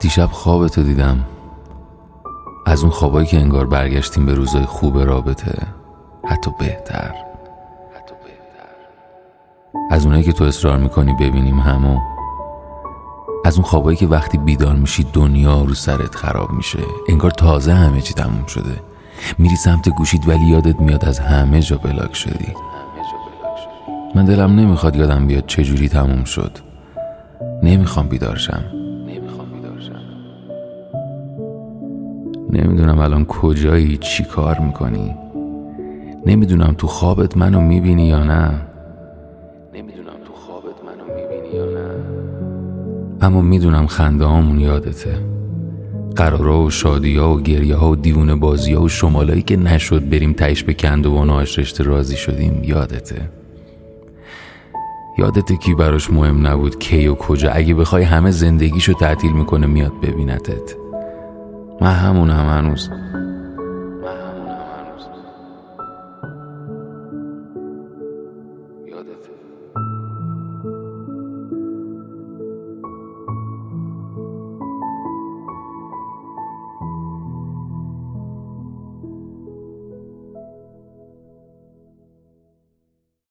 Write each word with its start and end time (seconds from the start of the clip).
دیشب 0.00 0.28
خوابتو 0.32 0.82
دیدم. 0.82 1.24
از 2.66 2.82
اون 2.82 2.90
خوابایی 2.90 3.26
که 3.26 3.40
انگار 3.40 3.66
برگشتیم 3.66 4.26
به 4.26 4.34
روزای 4.34 4.64
خوب 4.64 4.98
رابطه 4.98 5.58
حتی 6.26 6.50
بهتر. 6.58 7.14
از 9.90 10.04
اونایی 10.04 10.22
که 10.22 10.32
تو 10.32 10.44
اصرار 10.44 10.78
می‌کنی 10.78 11.12
ببینیم 11.12 11.60
همو. 11.60 11.98
از 13.44 13.54
اون 13.54 13.64
خوابایی 13.64 13.96
که 13.96 14.06
وقتی 14.06 14.38
بیدار 14.38 14.76
میشی 14.76 15.06
دنیا 15.12 15.62
رو 15.62 15.74
سرت 15.74 16.14
خراب 16.14 16.50
میشه. 16.50 16.78
انگار 17.08 17.30
تازه 17.30 17.72
همه 17.72 18.00
چی 18.00 18.14
تموم 18.14 18.46
شده. 18.46 18.80
میری 19.38 19.56
سمت 19.56 19.88
گوشید 19.88 20.28
ولی 20.28 20.44
یادت 20.44 20.80
میاد 20.80 21.04
از 21.04 21.18
همه 21.18 21.60
جا 21.60 21.76
بلاک 21.76 22.14
شدی. 22.14 22.54
من 24.14 24.24
دلم 24.24 24.60
نمی‌خواد 24.60 24.96
یادم 24.96 25.26
بیاد 25.26 25.46
چجوری 25.46 25.88
تموم 25.88 26.24
شد. 26.24 26.69
نمی‌خوام 27.70 28.08
بیدارشم 28.08 28.64
نمی‌دونم 32.52 32.98
الان 32.98 33.24
کجایی 33.24 33.96
چی 33.96 34.24
کار 34.24 34.58
می‌کنی؟ 34.58 35.14
نمی‌دونم 36.26 36.74
تو 36.78 36.86
خوابت 36.86 37.36
منو 37.36 37.60
می‌بینی 37.60 38.08
یا 38.08 38.24
نه. 38.24 38.60
نمی‌دونم 39.74 40.16
تو 40.24 40.32
خوابت 40.32 40.76
منو 40.84 41.04
می‌بینی 41.16 41.56
یا 41.56 41.64
نه. 41.64 41.90
اما 43.20 43.40
می‌دونم 43.42 43.86
خنده 43.86 44.24
هامون 44.24 44.60
یادته. 44.60 45.14
قرارا 46.16 46.62
و 46.62 46.70
شادی 46.70 47.16
ها 47.16 47.34
و 47.34 47.40
گریه 47.40 47.76
ها 47.76 47.90
و 47.90 47.96
دیوونه 47.96 48.34
بازی 48.34 48.72
ها 48.72 48.82
و 48.82 48.88
شمالایی 48.88 49.42
که 49.42 49.56
نشد 49.56 50.08
بریم 50.08 50.32
تیش 50.32 50.64
به 50.64 50.74
کند 50.74 51.06
و 51.06 51.40
رشته 51.40 51.84
راضی 51.84 52.16
شدیم 52.16 52.64
یادته. 52.64 53.39
یادته 55.18 55.56
کی 55.56 55.74
براش 55.74 56.10
مهم 56.10 56.46
نبود 56.46 56.78
کی 56.78 57.06
و 57.06 57.14
کجا؟ 57.14 57.50
اگه 57.50 57.74
بخوای 57.74 58.02
همه 58.02 58.30
زندگیشو 58.30 58.92
تعطیل 58.92 59.32
می‌کنه 59.32 59.66
میاد 59.66 60.00
ببینتت. 60.02 60.74
من 61.80 61.92
همونم 61.92 62.48
هنوز. 62.48 62.90